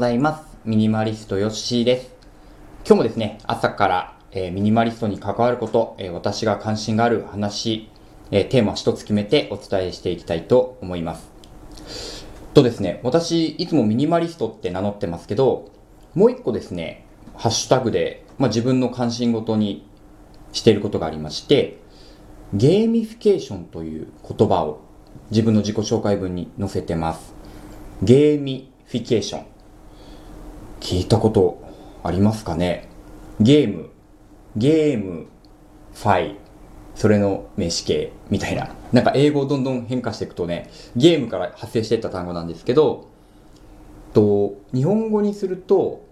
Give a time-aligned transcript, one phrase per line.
[0.00, 0.56] ございます。
[0.64, 2.10] ミニマリストヨッシーです。
[2.86, 7.90] 今日もですね、朝から、えー、ミニマリストに関わること、えー、私が関心がある話、
[8.30, 12.24] えー、テーマ一つ決めてお伝えしていきたいと思います。
[12.54, 15.70] とですね、私、いつもミニマリストって名乗ってますけど、
[16.14, 17.04] もう一個ですね、
[17.34, 19.86] ハッシュタグで、まあ、自分の関心事に
[20.52, 21.76] していることがありまして、
[22.54, 24.80] ゲーミフィケーションという言葉を
[25.30, 27.34] 自分の自己紹介文に載せてます。
[28.02, 29.59] ゲーミフィケーション。
[30.80, 31.62] 聞いたこと
[32.02, 32.88] ありますかね？
[33.40, 33.90] ゲーム、
[34.56, 36.36] gamify、
[36.94, 38.74] それの名詞形みたいな。
[38.92, 43.08] なんか英語をどんどん変化していくとね、ゲームから発生していった単語なんですけど、
[44.12, 46.02] と日本語にすると、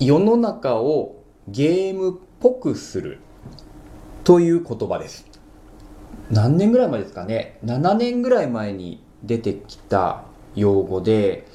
[0.00, 1.16] 世の中を
[1.48, 3.20] ゲームっぽくする
[4.24, 5.26] という言葉です。
[6.30, 11.46] 何年ぐらい前ですかね ?7 年ぐらい前に出てきた用語で、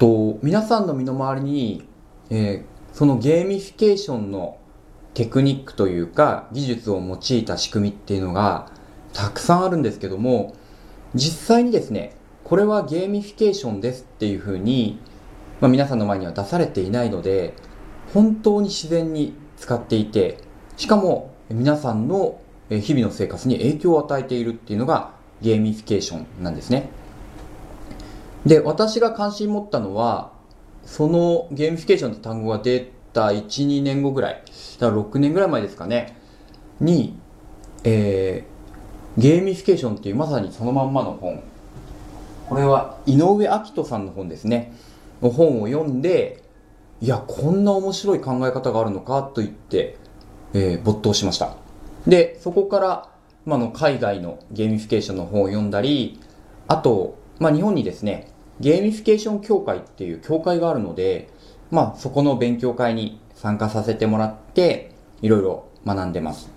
[0.00, 1.86] と皆さんの身の回りに、
[2.30, 4.58] えー、そのゲーミフィケーションの
[5.12, 8.72] テクニックというか技術を用いた仕組みっていうのが
[9.12, 10.56] たくさんあるんですけども
[11.14, 14.98] 実際にですねこれはゲーミフィケーションですっていうふうに、
[15.60, 17.52] まあ、皆さんの前には出されていないので
[18.14, 20.38] 本当に自然に使っていて
[20.78, 26.88] しかも皆さんの日々の生活に影響を与えているっていうのがゲーミフィケーションなんですね。
[28.46, 30.32] で、私が関心持ったのは、
[30.84, 34.42] そのゲーミフィケーションって単語が出た1、2年後ぐらい、
[34.78, 36.16] だから6年ぐらい前ですかね、
[36.80, 37.18] に、
[37.84, 41.42] えー、ゲーミフィケーションっていうまさにそのまんまの本。
[42.48, 44.72] これは井上明人さんの本ですね。
[45.22, 46.42] の本を読んで、
[47.00, 49.96] いや、こんな面白い考え方があるのかと言って、
[50.52, 51.54] えー、没頭しました。
[52.06, 53.08] で、そこから、
[53.46, 56.20] まあ、の海外のゲーミフィケーションの本を読んだり、
[56.68, 58.29] あと、まあ、日本にですね、
[58.60, 61.30] ゲーミフィケーション協会っていう協会があるので、
[61.70, 64.92] まあ、そこの勉強会に参加させてもらって、
[65.22, 66.50] いろいろ学んでます。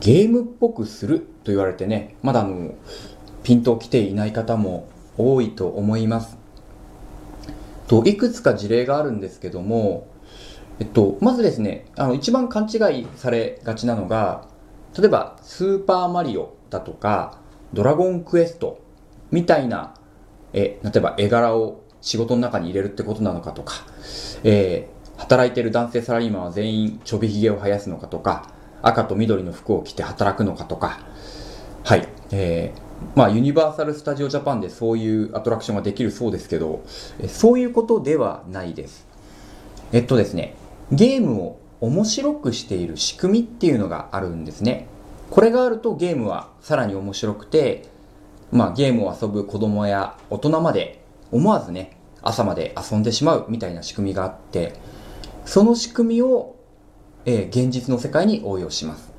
[0.00, 2.74] ゲームっぽくすると言われてね、まだあの、
[3.42, 6.36] ピンと来ていない方も多いと思います。
[7.86, 10.08] と、いくつか事例があるんですけども、
[10.78, 14.48] えっと、まずですね、あの、一番勘違いされがちなのが、
[14.98, 17.38] 例えば、スーパーマリオだとか、
[17.72, 18.80] ドラゴンクエスト
[19.36, 19.92] みたいな、
[20.54, 23.74] え、例えば絵柄を仕事の中に入れるってことなのかとか、
[24.44, 31.00] えー、働いてる男性サラリーマンは全員ちょびひげを生やすのかとか、赤と緑の服を着て働くのかとか、
[31.84, 36.82] はい、えー、まあ、ユニバーサル・スタジオ・ジャパンでそういうアトラクションができるそうですけど、
[37.28, 39.06] そういうことではないです。
[39.92, 40.54] えっとですね、
[40.92, 44.86] ゲームを面白くしている仕組みっていうのがあるんですね。
[45.28, 47.94] これがあるとゲームはさらに面白くて、
[48.52, 51.02] まあ、ゲームを遊ぶ子供や大人まで
[51.32, 54.74] 思わずね、朝まで遊んでしまうみたいな仕組みがあって、
[55.44, 56.56] その仕組みを、
[57.24, 59.12] えー、現実の世界に応用します。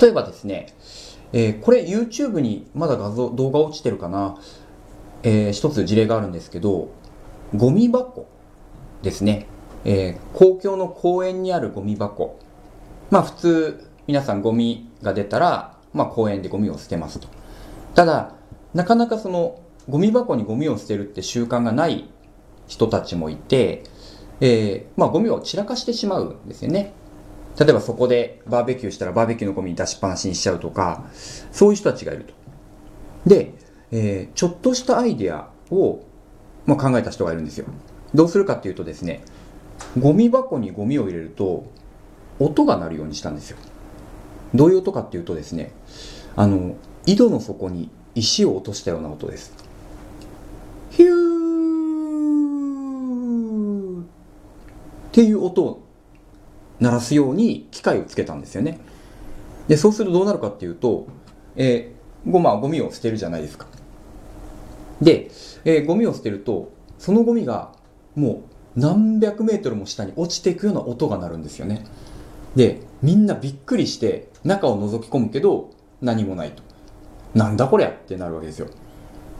[0.00, 0.74] 例えばですね、
[1.32, 4.38] えー、これ YouTube にまだ画像、動画落ちてるかな、
[5.22, 6.88] えー、一つ事例があるんですけど、
[7.54, 8.26] ゴミ箱
[9.02, 9.46] ですね。
[9.84, 12.38] えー、公共の公園にあるゴミ箱。
[13.10, 17.28] まあ普通、皆さんゴミが出たら、まあ公園でゴミを捨てますと。
[17.94, 18.34] ただ、
[18.72, 22.08] なかなかそのゴミ箱にゴミを捨てるって習慣がない
[22.66, 23.84] 人たちもいて、
[24.40, 26.92] えー、まあゴミを散らかしてしまうんですよね。
[27.58, 31.04] 例えばそこでバーベキューしたらバーベキューのゴミ出しっぱなしにしちゃうとか、
[31.52, 32.34] そういう人たちがいると。
[33.26, 33.54] で、
[33.92, 36.00] えー、ちょっとしたアイデアを、
[36.66, 37.66] まあ、考えた人がいるんですよ。
[38.12, 39.22] どうするかっていうとですね、
[39.98, 41.66] ゴミ箱にゴミを入れると、
[42.40, 43.58] 音が鳴るようにしたんですよ。
[44.52, 45.72] どういう音かっていうとですね、
[46.34, 46.74] あの、
[47.06, 49.52] 井戸の底に石を落としたような音です。
[50.90, 51.12] ヒュー
[54.02, 54.04] っ
[55.12, 55.84] ていう音を
[56.80, 58.80] 鳴らすように機械をつけたんですよね。
[59.68, 61.06] で、そうするとどうなるかっていうと、
[61.56, 63.66] えー、ごまあ、ゴミを捨てるじゃないですか。
[65.00, 65.30] で、
[65.64, 67.72] えー、ゴミを捨てると、そのゴミが
[68.16, 68.42] も
[68.76, 71.84] う何百メートルも下に落ちていくような音が鳴るんですよね。
[72.56, 76.63] で、みんなびっくりして中を覗き込むけど何もないと。
[77.34, 78.68] なんだこりゃってなるわけですよ。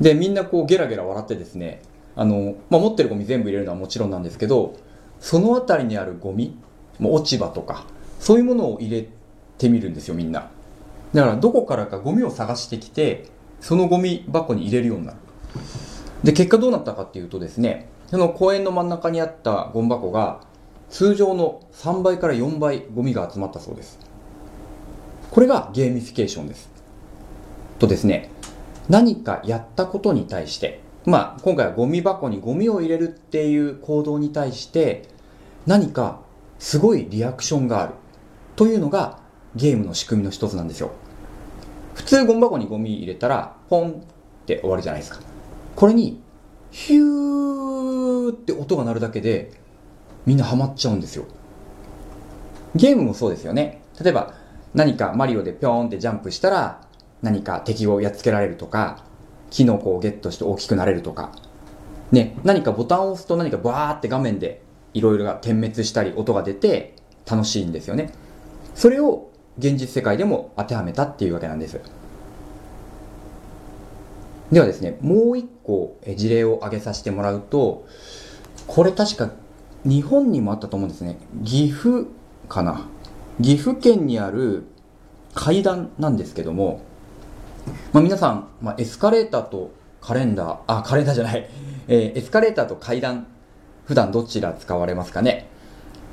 [0.01, 1.83] で、みんなこうゲラゲラ笑ってですね、
[2.17, 4.77] あの、まあ、持ってるゴミ全部入れるのはもちろんなんですけど、
[5.21, 6.57] その辺りにあるゴミ、
[6.99, 7.87] もう落ち葉とか、
[8.19, 9.09] そういうものを入れ
[9.59, 10.51] てみるんですよ、みんな。
[11.13, 13.27] だからどこからかゴミを探してきて、
[13.61, 15.19] そのゴミ箱に入れるようになる。
[16.25, 20.41] で、結果どうなったかっていうとですね、その公園の真ん中にあったゴミ箱が、
[20.91, 23.99] 通常の3倍から4倍ゴミが集まったそうです。
[25.31, 26.74] これがゲーミフィケーションです。
[27.79, 28.31] とですね、
[28.89, 35.09] 何かやったことに対して、まあ、今回はゴミ箱にゴミを入れるっていう行動に対して
[35.67, 36.21] 何か
[36.59, 37.95] すごいリアクションがある
[38.57, 39.19] というのが
[39.55, 40.93] ゲームの仕組みの一つなんですよ。
[41.95, 43.95] 普通ゴミ箱にゴミ入れたらポンっ
[44.47, 45.21] て終わるじゃないですか。
[45.77, 46.21] これに
[46.71, 49.53] ヒューって音が鳴るだけで
[50.27, 51.27] みんなハマっちゃうんですよ。
[52.75, 53.83] ゲームもそうですよね。
[54.03, 54.35] 例えば
[54.75, 56.81] 何かマリオでぴょーんってジャンプしたら
[57.25, 59.05] 何か敵をやっつけられるとか
[59.51, 61.33] キノコをゲットして大きくなれるとか
[62.13, 64.63] ね、何かボタンを押すと何かバーって画面で
[64.93, 66.95] いろいろが点滅したり音が出て
[67.29, 68.13] 楽しいんですよね。
[68.77, 71.81] それを現実世界でも当てはめたっていうわけなんです。
[74.53, 77.87] ではですね、もう一個事例を挙げさせてもらうと、
[78.67, 79.31] これ確か
[79.85, 81.17] 日本にもあったと思うんですね。
[81.43, 82.07] 岐阜
[82.49, 82.87] かな？
[83.43, 84.65] 岐阜県にある
[85.35, 86.83] 階段なんですけども、
[87.93, 91.49] まあ、皆さん、まあ、エスカレーターとカレンダー、あ、カレンダーじゃない、
[91.89, 93.27] えー、エスカレーターと階段、
[93.85, 95.49] 普段どちら使われますかね。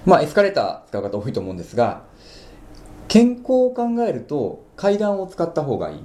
[0.05, 2.03] まあ、エスカレーター使う方多いと思うんですが、
[3.07, 6.03] 健康を考えると階段を使った方がいい。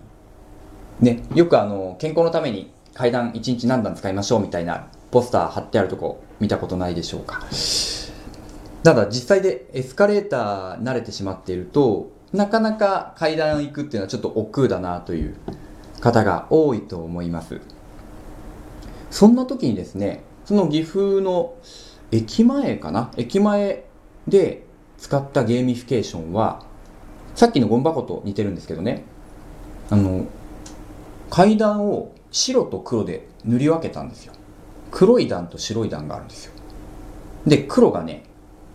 [1.00, 7.42] ね、よくあの、健康のために階段1日何段使いましょうみたいなポスター貼ってあるとこ見たことないでしょうか。
[8.82, 15.36] ただ実際でエスカレーター慣れてしまっていると、なかなか階段行くっていうのはちょっと億劫だなという
[16.00, 17.60] 方が多いと思います。
[19.10, 21.54] そんな時にですね、その岐阜の
[22.10, 23.10] 駅前かな？
[23.16, 23.84] 駅前
[24.28, 24.66] で
[24.98, 26.64] 使ったゲーミフィケーションは、
[27.34, 29.04] さっきのゴミ箱と似てるんですけどね、
[29.90, 30.26] あの、
[31.30, 34.32] 階段を白と黒で塗り分けたんですよ。
[34.90, 36.52] 黒い段と白い段があるんですよ。
[37.46, 38.24] で、黒がね、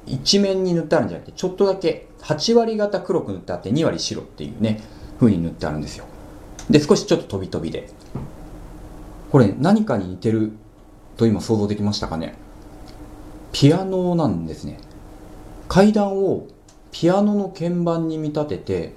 [0.05, 4.81] 一面に塗ってあるんじゃなくて、ちょっとだけ8割方黒く塗ってあって2割白っていうね、
[5.19, 6.05] 風に塗ってあるんですよ。
[6.69, 7.89] で、少しちょっと飛び飛びで。
[9.31, 10.51] これ何かに似てる
[11.17, 12.35] と今想像できましたかね？
[13.51, 14.79] ピアノなんですね。
[15.67, 16.47] 階段を
[16.91, 18.93] ピアノの鍵盤に見立てて、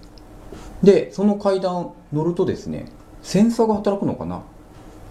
[0.83, 2.87] で、その階段乗るとですね、
[3.23, 4.43] センサーが働くのかな？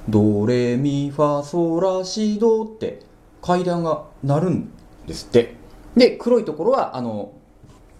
[0.10, 3.02] ドレミファソラシドって
[3.42, 4.70] 階段が鳴るん
[5.08, 5.56] ですって。
[5.96, 7.32] で、黒いところは、あの、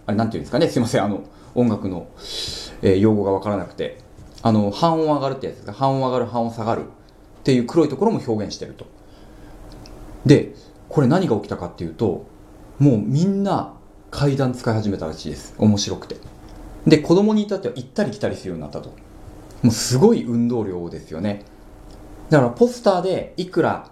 [0.06, 1.22] あれなんていうんですかね、すいません、あの、
[1.54, 2.06] 音楽の、
[2.82, 3.98] えー、用語がわからなくて、
[4.42, 6.86] あの、半音上がるってやつですか、半音上がる、半音下がるっ
[7.44, 8.86] ていう黒いところも表現してると。
[10.26, 10.54] で、
[10.88, 12.26] これ何が起きたかっていうと、
[12.78, 13.74] もうみんな
[14.10, 15.54] 階段使い始めたらしいです。
[15.58, 16.16] 面白くて。
[16.86, 18.90] で、子供に至っては行ったり来たりするようになったと。
[19.62, 21.44] もうすごい運動量ですよね。
[22.30, 23.90] だからポスターでいくら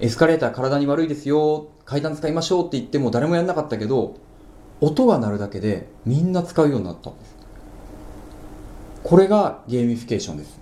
[0.00, 4.16] エスカレーター体に悪いですよ、階段使いましょうって言っても誰もやんなかったけど、
[4.80, 7.36] 音が鳴るだけでみんな使うようになったんです。
[9.02, 10.58] これがゲーミフィケーションです。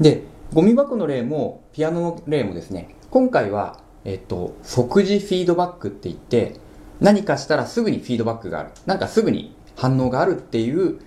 [0.00, 0.22] で、
[0.52, 6.56] ゴミ箱の例もピアノの例もですね、今回は、えっと、即時フィードバックって言って、
[7.00, 8.70] 何かしたらすぐにフィードバックがある。
[8.86, 10.98] なんかすぐに反応があるっていう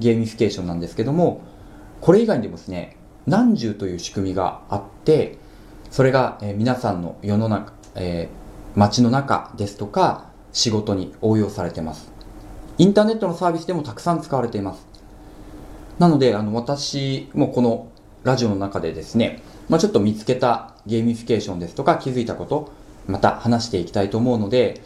[0.00, 1.42] ゲーミフィケーションなんですけども、
[2.00, 5.38] これ以外にもですね、何十という仕組みがあって、
[5.90, 10.25] それが、え、皆さんの世の中、えー、街の中ですとか、
[10.56, 12.10] 仕事に応用されています。
[12.78, 14.86] インターネットのサービスでもたくさん使われています。
[15.98, 17.88] なので、あの、私もこの
[18.24, 22.72] ラジオの中でですね、まあ、ちょっと見つけたゲーミフィケーションですとか気づいたこと、
[23.06, 24.80] また話していきたいと思うので、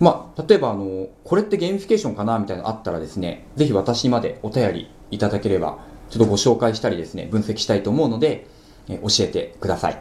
[0.00, 8.46] まあ、例えばあの、これってゲーミフィケーションかなみたいなのあったらですね、ぜひ私までお便りいただければ、ちょっとご紹介したりですね、分析したいと思うので、
[8.88, 10.00] え教えてください。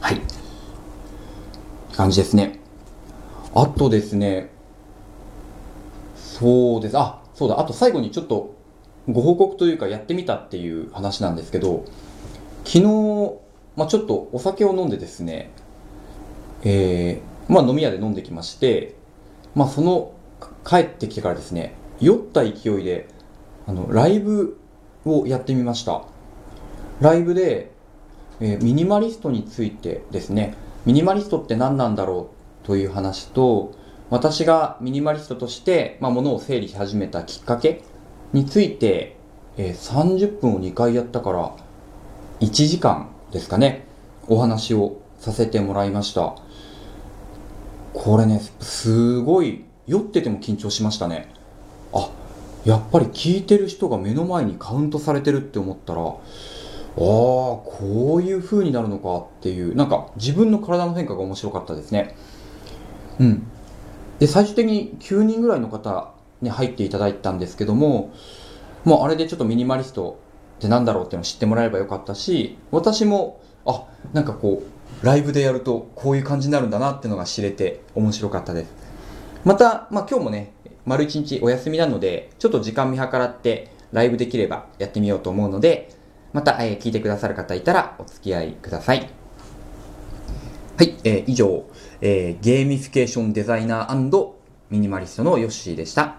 [0.00, 0.20] はい。
[1.96, 2.61] 感じですね。
[3.54, 4.50] あとですね、
[6.16, 6.98] そうです。
[6.98, 7.60] あ、そうだ。
[7.60, 8.54] あと最後にちょっと
[9.08, 11.84] ご報告というかやってみたっていう話なんですけど、
[12.64, 12.82] 昨日、
[13.76, 15.50] まあ、ちょっとお酒を飲んでですね、
[16.64, 18.94] えー、まあ飲み屋で飲んできまして、
[19.54, 20.12] まあその
[20.64, 23.08] 帰ってきてからですね、酔った勢いで、
[23.66, 24.58] あの、ライブ
[25.04, 26.04] をやってみました。
[27.00, 27.72] ライブで、
[28.40, 30.54] えー、ミニマリストについてですね、
[30.86, 33.72] ミニマリストって何なんだろうという話と、
[34.10, 37.82] 私がミニマリストとして、まあ、物を整理し始めたきっかけ
[38.32, 39.16] について、
[39.56, 41.56] えー、30分を2回やったから、
[42.40, 43.86] 1時間ですかね、
[44.28, 46.34] お話をさせてもらいました。
[47.94, 51.28] これね、すごい、酔ってても緊張しましたね。
[51.92, 52.10] あ、
[52.64, 56.14] やっぱり聞いてる人が目の前にカウントされてるって思ったら、ああ、
[56.96, 62.14] こういう風になるのかっていう、なんか自分の体の変化が面白かったですね。
[63.20, 63.46] うん。
[64.18, 68.12] で、最終的に9人ぐらいの方に入っていただいたんですけども、
[68.84, 70.18] もうあれでちょっとミニマリスト
[70.58, 78.72] ってなんだろうっていうのを知ってもらえればよかったし、私もあ、なんかこう、ライブでやるとこういう感じになるんだなっていうのが知れて面白かったです。
[79.44, 80.52] また、まあ今日もね、
[80.84, 85.90] 丸一日お休みなので、ちょっと時間見計らってライブできればやってみようと思うので、
[86.32, 89.21] また、えー聞いてくださる方いたらお付き合いください。
[90.82, 91.64] はい、えー以上、
[92.00, 94.32] えーゲーミフィケーションデザイナー
[94.68, 96.16] ミニマリストのヨッシーでした。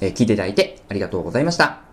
[0.00, 1.83] えー聞いていただいてありがとうございました。